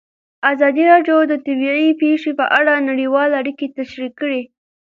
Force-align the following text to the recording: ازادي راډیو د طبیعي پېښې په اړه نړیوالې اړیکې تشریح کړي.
ازادي 0.51 0.83
راډیو 0.91 1.17
د 1.27 1.33
طبیعي 1.45 1.89
پېښې 2.01 2.31
په 2.39 2.45
اړه 2.57 2.73
نړیوالې 2.89 3.33
اړیکې 3.41 3.67
تشریح 3.77 4.11
کړي. 4.19 4.41